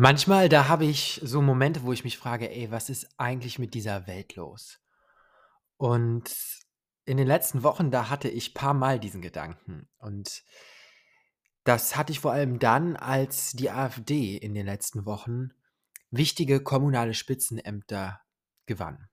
[0.00, 3.74] Manchmal, da habe ich so Momente, wo ich mich frage: „Ey, was ist eigentlich mit
[3.74, 4.78] dieser Welt los?“
[5.76, 6.32] Und
[7.04, 9.88] in den letzten Wochen, da hatte ich paarmal diesen Gedanken.
[9.98, 10.44] Und
[11.64, 15.50] das hatte ich vor allem dann, als die AfD in den letzten Wochen
[16.12, 18.20] wichtige kommunale Spitzenämter
[18.66, 19.08] gewann.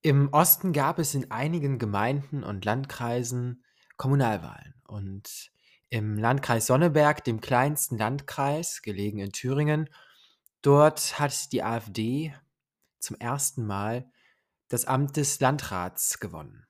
[0.00, 3.62] Im Osten gab es in einigen Gemeinden und Landkreisen
[3.98, 4.72] Kommunalwahlen.
[4.86, 5.52] Und
[5.92, 9.90] im Landkreis Sonneberg, dem kleinsten Landkreis, gelegen in Thüringen,
[10.62, 12.34] dort hat die AfD
[12.98, 14.10] zum ersten Mal
[14.68, 16.66] das Amt des Landrats gewonnen.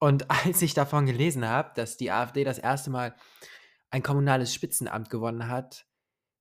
[0.00, 3.14] Und als ich davon gelesen habe, dass die AfD das erste Mal
[3.90, 5.86] ein kommunales Spitzenamt gewonnen hat,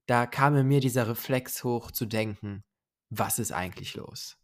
[0.08, 2.64] da kam in mir dieser Reflex hoch zu denken,
[3.12, 4.40] was ist eigentlich los?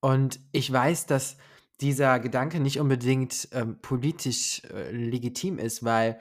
[0.00, 1.36] Und ich weiß, dass
[1.80, 6.20] dieser Gedanke nicht unbedingt ähm, politisch äh, legitim ist, weil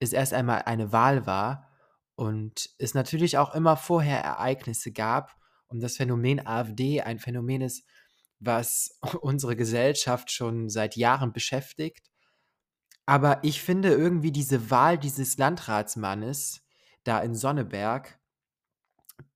[0.00, 1.70] es erst einmal eine Wahl war
[2.14, 5.36] und es natürlich auch immer vorher Ereignisse gab
[5.68, 7.84] und das Phänomen AfD ein Phänomen ist,
[8.40, 12.10] was unsere Gesellschaft schon seit Jahren beschäftigt.
[13.06, 16.60] Aber ich finde irgendwie diese Wahl dieses Landratsmannes
[17.04, 18.18] da in Sonneberg,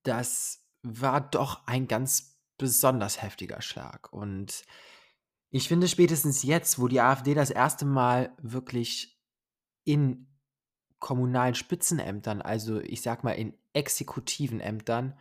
[0.03, 4.13] das war doch ein ganz besonders heftiger Schlag.
[4.13, 4.65] Und
[5.55, 9.21] ich finde spätestens jetzt, wo die AfD das erste Mal wirklich
[9.85, 10.27] in
[10.99, 15.19] kommunalen Spitzenämtern, also ich sag mal in exekutiven Ämtern,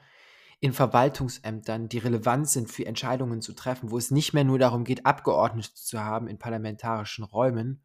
[0.61, 4.85] in Verwaltungsämtern, die relevant sind für Entscheidungen zu treffen, wo es nicht mehr nur darum
[4.85, 7.83] geht, Abgeordnete zu haben in parlamentarischen Räumen,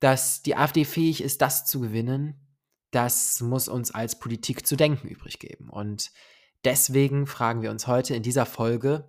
[0.00, 2.54] dass die AfD fähig ist, das zu gewinnen,
[2.90, 5.70] das muss uns als Politik zu denken übrig geben.
[5.70, 6.10] Und
[6.64, 9.08] deswegen fragen wir uns heute in dieser Folge,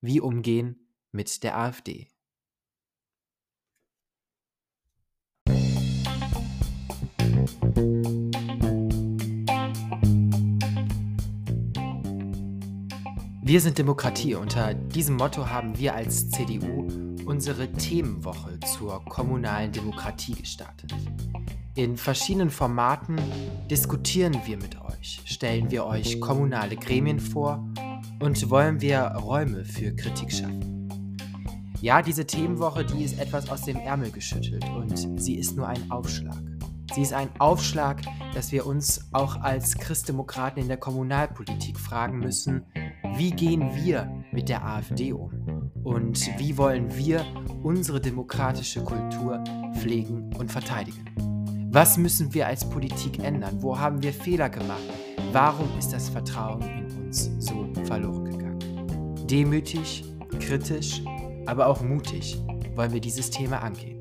[0.00, 0.83] wie umgehen
[1.14, 2.08] mit der AfD.
[13.46, 14.34] Wir sind Demokratie.
[14.34, 16.88] Unter diesem Motto haben wir als CDU
[17.26, 20.92] unsere Themenwoche zur kommunalen Demokratie gestartet.
[21.74, 23.16] In verschiedenen Formaten
[23.70, 27.64] diskutieren wir mit euch, stellen wir euch kommunale Gremien vor
[28.20, 30.63] und wollen wir Räume für Kritik schaffen.
[31.84, 35.90] Ja, diese Themenwoche, die ist etwas aus dem Ärmel geschüttelt und sie ist nur ein
[35.90, 36.42] Aufschlag.
[36.94, 38.00] Sie ist ein Aufschlag,
[38.32, 42.64] dass wir uns auch als Christdemokraten in der Kommunalpolitik fragen müssen,
[43.16, 45.70] wie gehen wir mit der AfD um?
[45.82, 47.22] Und wie wollen wir
[47.62, 49.44] unsere demokratische Kultur
[49.74, 51.04] pflegen und verteidigen?
[51.70, 53.58] Was müssen wir als Politik ändern?
[53.60, 54.80] Wo haben wir Fehler gemacht?
[55.32, 59.26] Warum ist das Vertrauen in uns so verloren gegangen?
[59.26, 60.02] Demütig,
[60.40, 61.02] kritisch,
[61.46, 62.38] aber auch mutig
[62.74, 64.00] wollen wir dieses Thema angehen.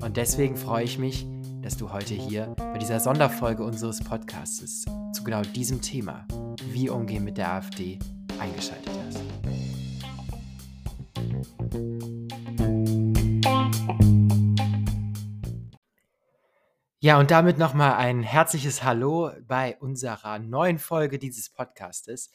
[0.00, 1.26] Und deswegen freue ich mich,
[1.62, 6.26] dass du heute hier bei dieser Sonderfolge unseres Podcasts zu genau diesem Thema,
[6.70, 7.98] wie umgehen mit der AfD,
[8.38, 8.93] eingeschaltet
[17.04, 22.30] Ja, und damit nochmal ein herzliches Hallo bei unserer neuen Folge dieses Podcastes.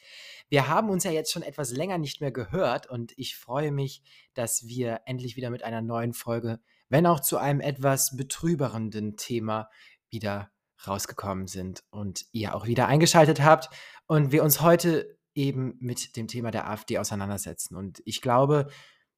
[0.48, 4.00] Wir haben uns ja jetzt schon etwas länger nicht mehr gehört und ich freue mich,
[4.32, 9.68] dass wir endlich wieder mit einer neuen Folge, wenn auch zu einem etwas betrüberenden Thema,
[10.08, 10.52] wieder
[10.86, 13.70] rausgekommen sind und ihr auch wieder eingeschaltet habt
[14.06, 17.74] und wir uns heute eben mit dem Thema der AfD auseinandersetzen.
[17.74, 18.70] Und ich glaube,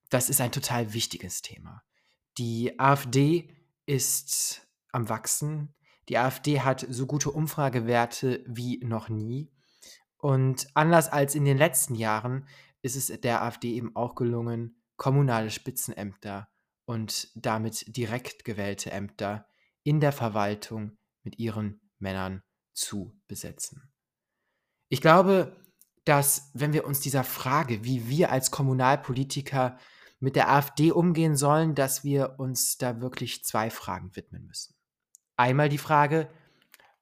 [0.08, 1.82] das ist ein total wichtiges Thema.
[2.38, 3.54] Die AfD
[3.84, 5.74] ist am Wachsen.
[6.08, 9.50] Die AfD hat so gute Umfragewerte wie noch nie.
[10.18, 12.46] Und anders als in den letzten Jahren
[12.82, 16.48] ist es der AfD eben auch gelungen, kommunale Spitzenämter
[16.84, 19.46] und damit direkt gewählte Ämter
[19.82, 22.42] in der Verwaltung mit ihren Männern
[22.72, 23.92] zu besetzen.
[24.88, 25.56] Ich glaube,
[26.04, 29.78] dass wenn wir uns dieser Frage, wie wir als Kommunalpolitiker
[30.20, 34.74] mit der AfD umgehen sollen, dass wir uns da wirklich zwei Fragen widmen müssen.
[35.36, 36.30] Einmal die Frage,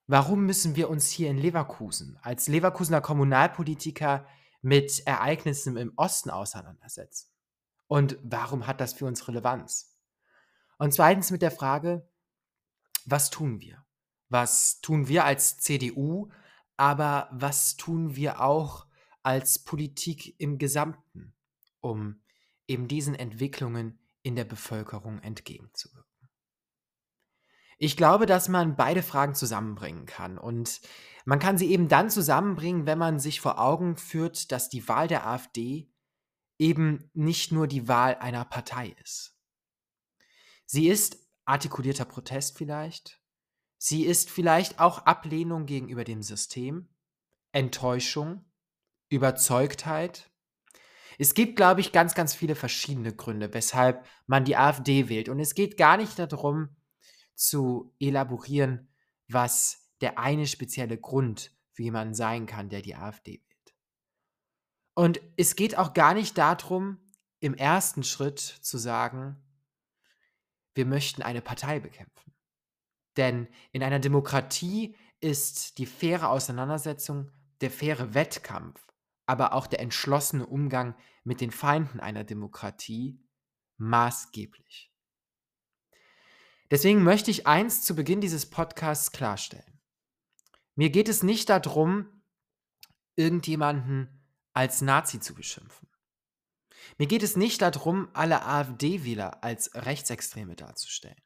[0.06, 4.27] warum müssen wir uns hier in Leverkusen als Leverkusener Kommunalpolitiker
[4.62, 7.28] mit Ereignissen im Osten auseinandersetzen?
[7.88, 9.97] Und warum hat das für uns Relevanz?
[10.78, 12.09] Und zweitens mit der Frage,
[13.04, 13.84] was tun wir?
[14.28, 16.30] Was tun wir als CDU,
[16.76, 18.86] aber was tun wir auch
[19.22, 21.34] als Politik im Gesamten,
[21.80, 22.22] um
[22.68, 26.09] eben diesen Entwicklungen in der Bevölkerung entgegenzuwirken?
[27.82, 30.80] Ich glaube, dass man beide Fragen zusammenbringen kann und
[31.24, 35.09] man kann sie eben dann zusammenbringen, wenn man sich vor Augen führt, dass die Wahl
[35.09, 35.91] der AfD
[36.59, 39.34] eben nicht nur die Wahl einer Partei ist.
[40.66, 41.16] Sie ist
[41.47, 43.21] artikulierter Protest vielleicht,
[43.83, 46.91] Sie ist vielleicht auch Ablehnung gegenüber dem System,
[47.53, 48.44] Enttäuschung,
[49.09, 50.30] Überzeugtheit.
[51.18, 55.30] Es gibt, glaube ich, ganz, ganz viele verschiedene Gründe, weshalb man die AfD wählt.
[55.30, 56.76] Und es geht gar nicht darum,
[57.34, 58.88] zu elaborieren,
[59.28, 63.74] was der eine spezielle Grund für jemanden sein kann, der die AfD wählt.
[64.94, 66.98] Und es geht auch gar nicht darum,
[67.41, 69.36] im ersten Schritt zu sagen,
[70.74, 72.32] wir möchten eine Partei bekämpfen.
[73.16, 77.30] Denn in einer Demokratie ist die faire Auseinandersetzung,
[77.60, 78.80] der faire Wettkampf,
[79.26, 80.94] aber auch der entschlossene Umgang
[81.24, 83.22] mit den Feinden einer Demokratie
[83.76, 84.90] maßgeblich.
[86.71, 89.81] Deswegen möchte ich eins zu Beginn dieses Podcasts klarstellen.
[90.77, 92.22] Mir geht es nicht darum,
[93.17, 95.89] irgendjemanden als Nazi zu beschimpfen.
[96.97, 101.21] Mir geht es nicht darum, alle AfD-Wähler als Rechtsextreme darzustellen.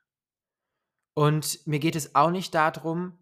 [1.14, 3.18] Und mir geht es auch nicht darum,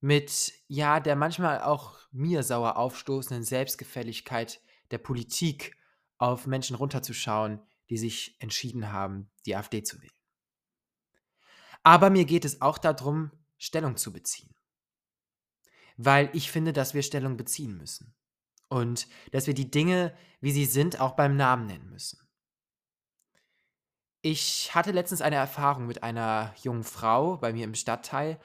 [0.00, 4.60] mit, ja, der manchmal auch mir sauer aufstoßenden Selbstgefälligkeit
[4.90, 5.76] der Politik
[6.18, 10.21] auf Menschen runterzuschauen, die sich entschieden haben, die AfD zu wählen.
[11.82, 14.54] Aber mir geht es auch darum, Stellung zu beziehen.
[15.96, 18.14] Weil ich finde, dass wir Stellung beziehen müssen.
[18.68, 22.18] Und dass wir die Dinge, wie sie sind, auch beim Namen nennen müssen.
[24.22, 28.40] Ich hatte letztens eine Erfahrung mit einer jungen Frau bei mir im Stadtteil,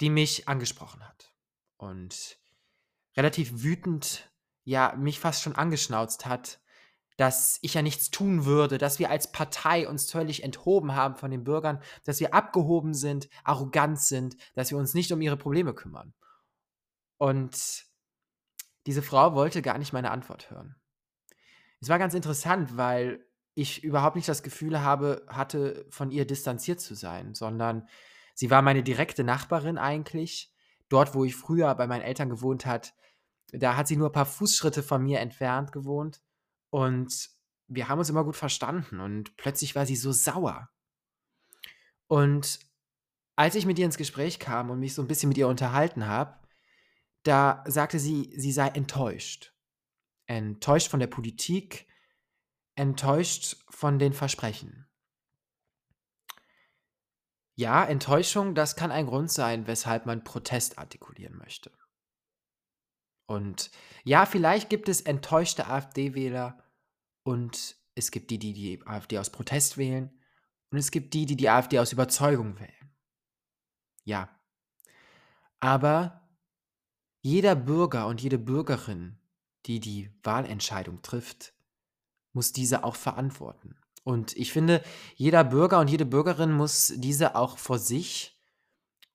[0.00, 1.34] die mich angesprochen hat.
[1.78, 2.38] Und
[3.16, 4.30] relativ wütend,
[4.64, 6.61] ja, mich fast schon angeschnauzt hat,
[7.22, 11.30] dass ich ja nichts tun würde, dass wir als Partei uns völlig enthoben haben von
[11.30, 15.72] den Bürgern, dass wir abgehoben sind, arrogant sind, dass wir uns nicht um ihre Probleme
[15.72, 16.14] kümmern.
[17.18, 17.84] Und
[18.86, 20.74] diese Frau wollte gar nicht meine Antwort hören.
[21.80, 23.24] Es war ganz interessant, weil
[23.54, 27.86] ich überhaupt nicht das Gefühl habe, hatte, von ihr distanziert zu sein, sondern
[28.34, 30.52] sie war meine direkte Nachbarin eigentlich.
[30.88, 32.94] Dort, wo ich früher bei meinen Eltern gewohnt hat,
[33.52, 36.20] da hat sie nur ein paar Fußschritte von mir entfernt gewohnt.
[36.72, 37.28] Und
[37.68, 38.98] wir haben uns immer gut verstanden.
[39.00, 40.70] Und plötzlich war sie so sauer.
[42.06, 42.60] Und
[43.36, 46.06] als ich mit ihr ins Gespräch kam und mich so ein bisschen mit ihr unterhalten
[46.06, 46.40] habe,
[47.24, 49.54] da sagte sie, sie sei enttäuscht.
[50.26, 51.86] Enttäuscht von der Politik,
[52.74, 54.88] enttäuscht von den Versprechen.
[57.54, 61.70] Ja, Enttäuschung, das kann ein Grund sein, weshalb man Protest artikulieren möchte.
[63.26, 63.70] Und
[64.04, 66.61] ja, vielleicht gibt es enttäuschte AfD-Wähler
[67.22, 70.10] und es gibt die, die die AfD aus Protest wählen
[70.70, 72.92] und es gibt die, die die AfD aus Überzeugung wählen.
[74.04, 74.28] Ja.
[75.60, 76.28] Aber
[77.20, 79.18] jeder Bürger und jede Bürgerin,
[79.66, 81.54] die die Wahlentscheidung trifft,
[82.32, 83.76] muss diese auch verantworten.
[84.04, 84.82] Und ich finde,
[85.14, 88.40] jeder Bürger und jede Bürgerin muss diese auch vor sich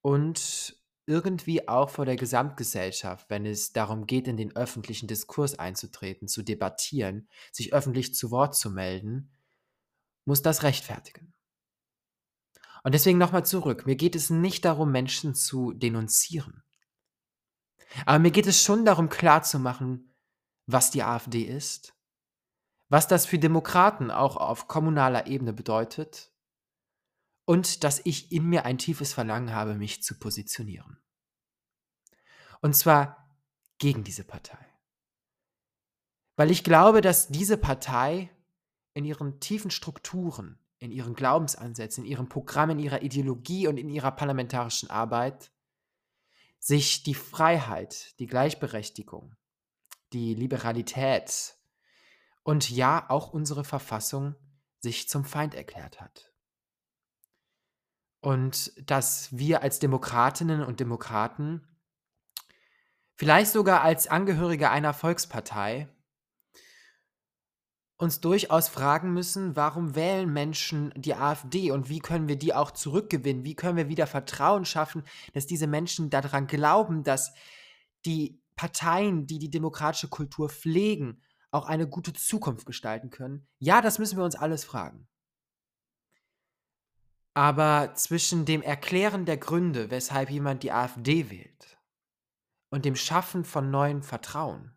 [0.01, 0.76] und
[1.07, 6.43] irgendwie auch vor der Gesamtgesellschaft, wenn es darum geht, in den öffentlichen Diskurs einzutreten, zu
[6.43, 9.31] debattieren, sich öffentlich zu Wort zu melden,
[10.25, 11.33] muss das rechtfertigen.
[12.83, 13.85] Und deswegen nochmal zurück.
[13.85, 16.63] Mir geht es nicht darum, Menschen zu denunzieren.
[18.05, 20.13] Aber mir geht es schon darum, klarzumachen,
[20.67, 21.97] was die AfD ist
[22.89, 26.31] was das für Demokraten auch auf kommunaler Ebene bedeutet
[27.47, 30.97] und dass ich in mir ein tiefes Verlangen habe, mich zu positionieren.
[32.61, 33.31] Und zwar
[33.77, 34.63] gegen diese Partei.
[36.35, 38.29] Weil ich glaube, dass diese Partei
[38.93, 43.87] in ihren tiefen Strukturen, in ihren Glaubensansätzen, in ihrem Programm, in ihrer Ideologie und in
[43.89, 45.49] ihrer parlamentarischen Arbeit
[46.59, 49.35] sich die Freiheit, die Gleichberechtigung,
[50.11, 51.55] die Liberalität
[52.43, 54.35] und ja auch unsere Verfassung
[54.79, 56.33] sich zum Feind erklärt hat.
[58.19, 61.61] Und dass wir als Demokratinnen und Demokraten,
[63.15, 65.87] vielleicht sogar als Angehörige einer Volkspartei,
[67.97, 72.71] uns durchaus fragen müssen, warum wählen Menschen die AfD und wie können wir die auch
[72.71, 73.43] zurückgewinnen?
[73.43, 77.33] Wie können wir wieder Vertrauen schaffen, dass diese Menschen daran glauben, dass
[78.05, 83.47] die Parteien, die die demokratische Kultur pflegen, auch eine gute Zukunft gestalten können?
[83.57, 85.07] Ja, das müssen wir uns alles fragen.
[87.37, 91.77] Aber zwischen dem Erklären der Gründe, weshalb jemand die AfD wählt,
[92.71, 94.75] und dem Schaffen von neuem Vertrauen,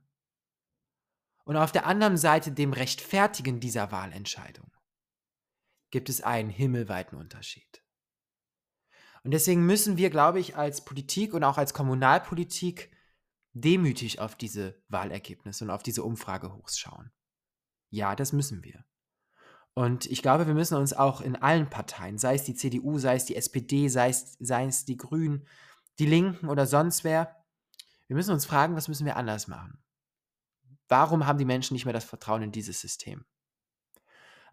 [1.45, 4.71] und auf der anderen Seite dem Rechtfertigen dieser Wahlentscheidung,
[5.91, 7.83] gibt es einen himmelweiten Unterschied.
[9.23, 12.95] Und deswegen müssen wir, glaube ich, als Politik und auch als Kommunalpolitik
[13.55, 17.11] demütig auf diese Wahlergebnisse und auf diese Umfrage hochschauen.
[17.89, 18.85] Ja, das müssen wir.
[19.75, 23.15] Und ich glaube, wir müssen uns auch in allen Parteien, sei es die CDU, sei
[23.15, 25.47] es die SPD, sei es, sei es die Grünen,
[25.99, 27.37] die Linken oder sonst wer.
[28.09, 29.79] Wir müssen uns fragen, was müssen wir anders machen?
[30.89, 33.25] Warum haben die Menschen nicht mehr das Vertrauen in dieses System?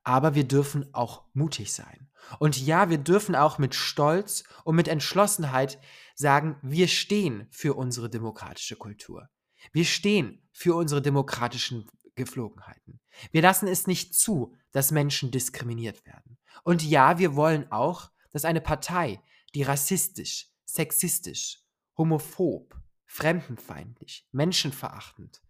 [0.03, 2.09] Aber wir dürfen auch mutig sein.
[2.39, 5.79] Und ja, wir dürfen auch mit Stolz und mit Entschlossenheit
[6.15, 9.29] sagen, wir stehen für unsere demokratische Kultur.
[9.73, 12.99] Wir stehen für unsere demokratischen Geflogenheiten.
[13.31, 16.37] Wir lassen es nicht zu, dass Menschen diskriminiert werden.
[16.63, 19.21] Und ja, wir wollen auch, dass eine Partei,
[19.55, 21.61] die rassistisch, sexistisch,
[21.97, 25.41] homophob, fremdenfeindlich, menschenverachtend,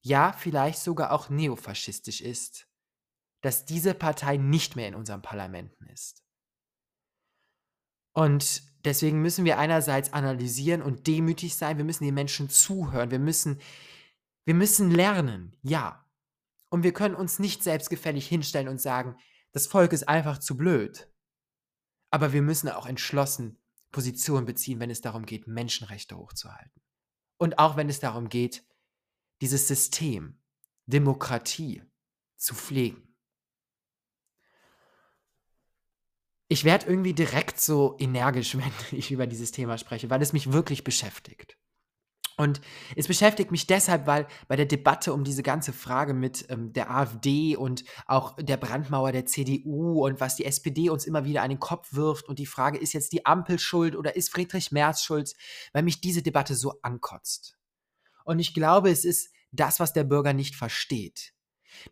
[0.00, 2.66] ja vielleicht sogar auch neofaschistisch ist,
[3.42, 6.24] dass diese Partei nicht mehr in unseren Parlamenten ist.
[8.12, 13.18] Und deswegen müssen wir einerseits analysieren und demütig sein, wir müssen den Menschen zuhören, wir
[13.18, 13.60] müssen,
[14.44, 16.04] wir müssen lernen, ja.
[16.70, 19.16] Und wir können uns nicht selbstgefällig hinstellen und sagen,
[19.52, 21.10] das Volk ist einfach zu blöd.
[22.10, 23.58] Aber wir müssen auch entschlossen
[23.92, 26.82] Position beziehen, wenn es darum geht, Menschenrechte hochzuhalten.
[27.38, 28.66] Und auch wenn es darum geht,
[29.40, 30.42] dieses System,
[30.86, 31.82] Demokratie,
[32.36, 33.16] zu pflegen.
[36.48, 40.52] Ich werde irgendwie direkt so energisch, wenn ich über dieses Thema spreche, weil es mich
[40.52, 41.56] wirklich beschäftigt.
[42.36, 42.60] Und
[42.96, 46.90] es beschäftigt mich deshalb, weil bei der Debatte um diese ganze Frage mit ähm, der
[46.90, 51.50] AfD und auch der Brandmauer der CDU und was die SPD uns immer wieder an
[51.50, 55.02] den Kopf wirft und die Frage, ist jetzt die Ampel schuld oder ist Friedrich Merz
[55.02, 55.32] schuld,
[55.72, 57.56] weil mich diese Debatte so ankotzt.
[58.24, 61.34] Und ich glaube, es ist das, was der Bürger nicht versteht.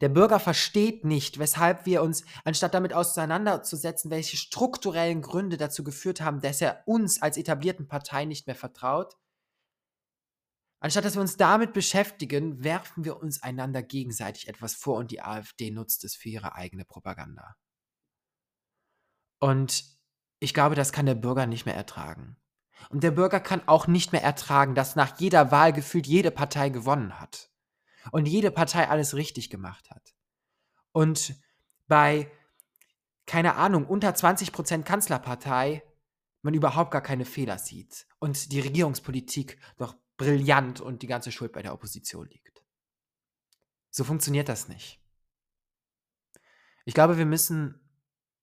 [0.01, 6.21] Der Bürger versteht nicht, weshalb wir uns, anstatt damit auseinanderzusetzen, welche strukturellen Gründe dazu geführt
[6.21, 9.17] haben, dass er uns als etablierten Partei nicht mehr vertraut,
[10.83, 15.23] Anstatt dass wir uns damit beschäftigen, werfen wir uns einander gegenseitig etwas vor und die
[15.23, 17.55] AfD nutzt es für ihre eigene Propaganda.
[19.39, 19.85] Und
[20.41, 22.37] ich glaube, das kann der Bürger nicht mehr ertragen.
[22.89, 26.69] Und der Bürger kann auch nicht mehr ertragen, dass nach jeder Wahl gefühlt jede Partei
[26.69, 27.53] gewonnen hat.
[28.11, 30.17] Und jede Partei alles richtig gemacht hat.
[30.91, 31.37] Und
[31.87, 32.29] bei,
[33.27, 35.85] keine Ahnung, unter 20% Kanzlerpartei
[36.43, 38.09] man überhaupt gar keine Fehler sieht.
[38.19, 42.63] Und die Regierungspolitik doch brillant und die ganze Schuld bei der Opposition liegt.
[43.91, 45.01] So funktioniert das nicht.
[46.85, 47.81] Ich glaube, wir müssen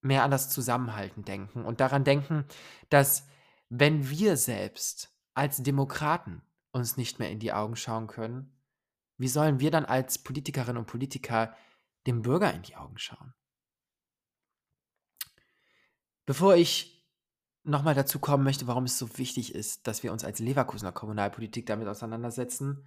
[0.02, 2.46] mehr an das Zusammenhalten denken und daran denken,
[2.90, 3.28] dass
[3.70, 8.56] wenn wir selbst als Demokraten uns nicht mehr in die Augen schauen können,
[9.18, 11.56] wie sollen wir dann als Politikerinnen und Politiker
[12.08, 13.34] dem Bürger in die Augen schauen?
[16.26, 16.99] Bevor ich
[17.70, 21.66] nochmal dazu kommen möchte, warum es so wichtig ist, dass wir uns als Leverkusener Kommunalpolitik
[21.66, 22.86] damit auseinandersetzen,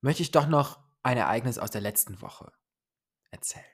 [0.00, 2.52] möchte ich doch noch ein Ereignis aus der letzten Woche
[3.30, 3.64] erzählen.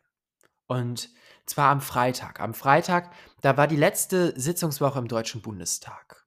[0.66, 1.10] Und
[1.46, 2.40] zwar am Freitag.
[2.40, 6.26] Am Freitag, da war die letzte Sitzungswoche im Deutschen Bundestag.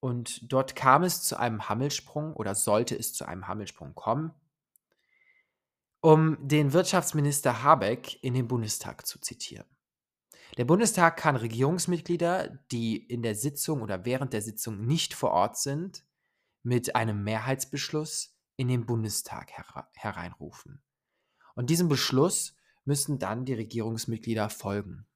[0.00, 4.32] Und dort kam es zu einem Hammelsprung oder sollte es zu einem Hammelsprung kommen,
[6.00, 9.71] um den Wirtschaftsminister Habeck in den Bundestag zu zitieren.
[10.58, 15.56] Der Bundestag kann Regierungsmitglieder, die in der Sitzung oder während der Sitzung nicht vor Ort
[15.56, 16.04] sind,
[16.62, 19.50] mit einem Mehrheitsbeschluss in den Bundestag
[19.94, 20.82] hereinrufen.
[21.54, 22.54] Und diesem Beschluss
[22.84, 25.06] müssen dann die Regierungsmitglieder folgen.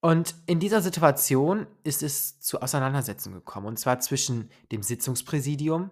[0.00, 5.90] Und in dieser Situation ist es zu Auseinandersetzungen gekommen, und zwar zwischen dem Sitzungspräsidium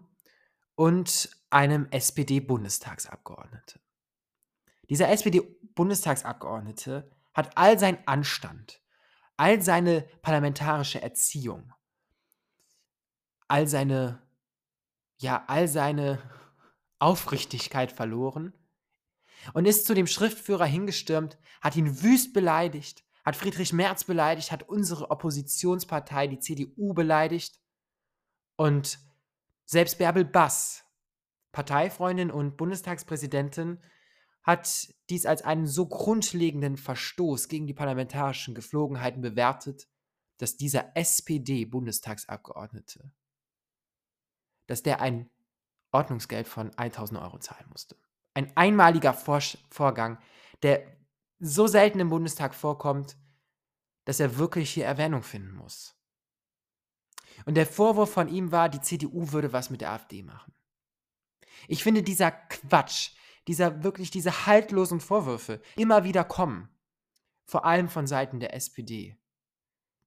[0.75, 3.81] und einem SPD-Bundestagsabgeordneten.
[4.91, 8.81] Dieser SPD-Bundestagsabgeordnete hat all seinen Anstand,
[9.37, 11.73] all seine parlamentarische Erziehung,
[13.49, 14.23] all seine,
[15.19, 16.23] ja, all seine
[16.99, 18.53] Aufrichtigkeit verloren
[19.55, 24.69] und ist zu dem Schriftführer hingestürmt, hat ihn wüst beleidigt, hat Friedrich Merz beleidigt, hat
[24.69, 27.61] unsere Oppositionspartei, die CDU, beleidigt
[28.57, 28.99] und
[29.65, 30.85] selbst Bärbel Bass,
[31.53, 33.79] Parteifreundin und Bundestagspräsidentin,
[34.43, 39.89] hat dies als einen so grundlegenden Verstoß gegen die parlamentarischen Geflogenheiten bewertet,
[40.39, 43.13] dass dieser SPD-Bundestagsabgeordnete,
[44.67, 45.31] dass der ein
[45.93, 47.97] Ordnungsgeld von 1000 Euro zahlen musste.
[48.35, 50.19] Ein einmaliger Vor Vorgang,
[50.63, 50.85] der
[51.39, 53.17] so selten im Bundestag vorkommt,
[54.05, 55.95] dass er wirklich hier Erwähnung finden muss.
[57.45, 60.55] Und der Vorwurf von ihm war, die CDU würde was mit der AfD machen.
[61.69, 63.13] Ich finde dieser Quatsch,
[63.49, 66.69] dieser wirklich diese haltlosen Vorwürfe immer wieder kommen,
[67.45, 69.17] vor allem von Seiten der SPD,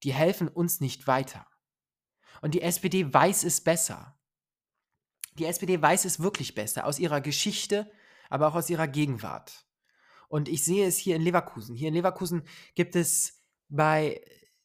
[0.04, 1.46] die helfen uns nicht weiter.
[2.42, 4.18] Und die SPD weiß es besser.
[5.38, 7.92] Die SPD weiß es wirklich besser aus ihrer Geschichte,
[8.30, 9.66] aber auch aus ihrer Gegenwart.
[10.28, 11.76] Und ich sehe es hier in Leverkusen.
[11.76, 14.22] Hier in Leverkusen gibt es bei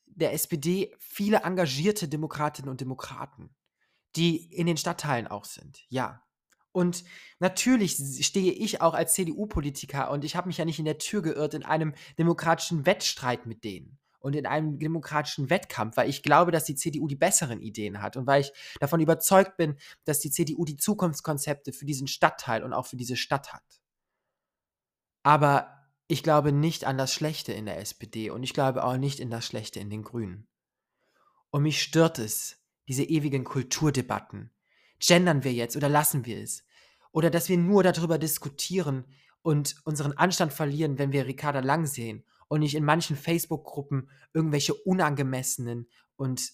[0.06, 3.54] der SPD viele engagierte Demokratinnen und Demokraten,
[4.16, 6.22] die in den Stadtteilen auch sind, ja.
[6.72, 7.04] Und
[7.40, 11.22] natürlich stehe ich auch als CDU-Politiker und ich habe mich ja nicht in der Tür
[11.22, 16.52] geirrt in einem demokratischen Wettstreit mit denen und in einem demokratischen Wettkampf, weil ich glaube,
[16.52, 20.30] dass die CDU die besseren Ideen hat und weil ich davon überzeugt bin, dass die
[20.30, 23.80] CDU die Zukunftskonzepte für diesen Stadtteil und auch für diese Stadt hat.
[25.22, 29.20] Aber ich glaube nicht an das Schlechte in der SPD und ich glaube auch nicht
[29.20, 30.46] in das Schlechte in den Grünen.
[31.50, 32.58] Und mich stört es,
[32.88, 34.50] diese ewigen Kulturdebatten.
[35.00, 36.64] Gendern wir jetzt oder lassen wir es?
[37.12, 39.04] Oder dass wir nur darüber diskutieren
[39.42, 44.74] und unseren Anstand verlieren, wenn wir Ricarda Lang sehen und nicht in manchen Facebook-Gruppen irgendwelche
[44.74, 46.52] unangemessenen und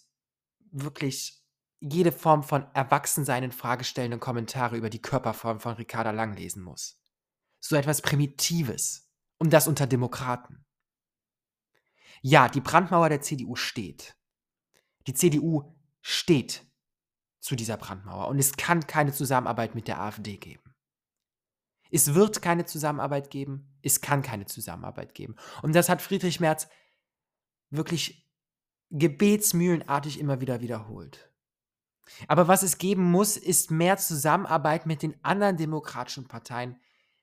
[0.71, 1.43] wirklich
[1.81, 6.63] jede Form von Erwachsensein in Frage stellenden Kommentare über die Körperform von Ricarda Lang lesen
[6.63, 7.01] muss.
[7.61, 9.11] So etwas Primitives.
[9.39, 10.65] Und das unter Demokraten.
[12.23, 14.17] Ja, die Brandmauer der CDU steht.
[15.07, 16.67] Die CDU steht
[17.47, 20.75] zu dieser Brandmauer und es kann keine Zusammenarbeit mit der AfD geben.
[21.93, 25.37] Es wird keine Zusammenarbeit geben, es kann keine Zusammenarbeit geben.
[25.63, 26.67] Und das hat Friedrich Merz
[27.71, 28.29] wirklich
[28.91, 31.31] gebetsmühlenartig immer wieder wiederholt.
[32.27, 36.81] Aber was es geben muss, ist mehr Zusammenarbeit mit den anderen demokratischen Parteien,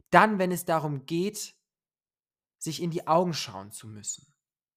[0.10, 1.54] dann, wenn es darum geht,
[2.60, 4.33] sich in die Augen schauen zu müssen.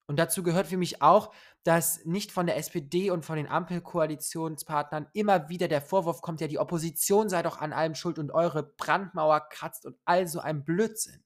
[0.06, 1.34] Und dazu gehört für mich auch,
[1.64, 6.46] dass nicht von der SPD und von den Ampelkoalitionspartnern immer wieder der Vorwurf kommt, ja,
[6.46, 10.64] die Opposition sei doch an allem schuld und eure Brandmauer kratzt und all so ein
[10.64, 11.24] Blödsinn.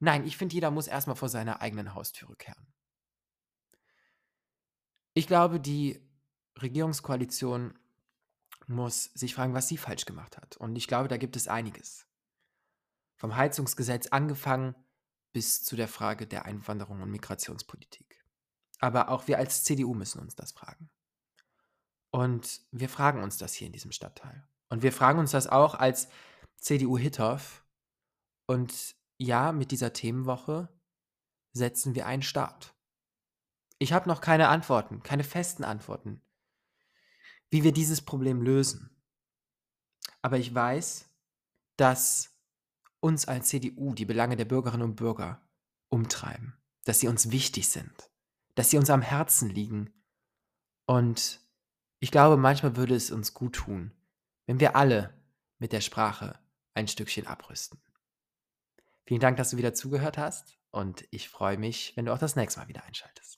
[0.00, 2.66] Nein, ich finde, jeder muss erstmal vor seiner eigenen Haustüre kehren.
[5.14, 6.06] Ich glaube, die
[6.60, 7.78] Regierungskoalition
[8.66, 10.58] muss sich fragen, was sie falsch gemacht hat.
[10.58, 12.06] Und ich glaube, da gibt es einiges.
[13.16, 14.74] Vom Heizungsgesetz angefangen
[15.36, 18.24] bis zu der Frage der Einwanderung und Migrationspolitik.
[18.78, 20.88] Aber auch wir als CDU müssen uns das fragen.
[22.10, 24.48] Und wir fragen uns das hier in diesem Stadtteil.
[24.70, 26.08] Und wir fragen uns das auch als
[26.56, 27.66] CDU Hittorf.
[28.46, 30.70] Und ja, mit dieser Themenwoche
[31.52, 32.74] setzen wir einen Start.
[33.76, 36.22] Ich habe noch keine Antworten, keine festen Antworten,
[37.50, 38.88] wie wir dieses Problem lösen.
[40.22, 41.10] Aber ich weiß,
[41.76, 42.35] dass
[43.06, 45.40] uns als CDU die Belange der Bürgerinnen und Bürger
[45.88, 48.10] umtreiben, dass sie uns wichtig sind,
[48.56, 49.92] dass sie uns am Herzen liegen.
[50.86, 51.40] Und
[52.00, 53.92] ich glaube, manchmal würde es uns gut tun,
[54.46, 55.14] wenn wir alle
[55.58, 56.38] mit der Sprache
[56.74, 57.80] ein Stückchen abrüsten.
[59.04, 62.34] Vielen Dank, dass du wieder zugehört hast und ich freue mich, wenn du auch das
[62.34, 63.35] nächste Mal wieder einschaltest.